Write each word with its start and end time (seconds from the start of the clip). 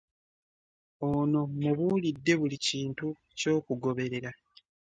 Ono 1.09 1.39
mubuulidde 1.59 2.33
buli 2.39 2.57
kintu 2.67 3.07
ky'okugoberera. 3.37 4.31